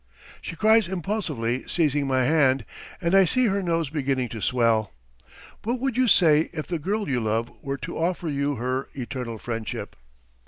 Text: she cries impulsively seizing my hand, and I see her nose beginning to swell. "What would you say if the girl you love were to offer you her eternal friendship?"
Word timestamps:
she 0.41 0.55
cries 0.55 0.87
impulsively 0.87 1.61
seizing 1.67 2.07
my 2.07 2.23
hand, 2.23 2.65
and 3.01 3.13
I 3.13 3.23
see 3.23 3.45
her 3.45 3.61
nose 3.61 3.91
beginning 3.91 4.29
to 4.29 4.41
swell. 4.41 4.91
"What 5.63 5.79
would 5.79 5.95
you 5.95 6.07
say 6.07 6.49
if 6.53 6.65
the 6.65 6.79
girl 6.79 7.07
you 7.07 7.19
love 7.19 7.51
were 7.61 7.77
to 7.77 7.99
offer 7.99 8.27
you 8.27 8.55
her 8.55 8.89
eternal 8.95 9.37
friendship?" 9.37 9.95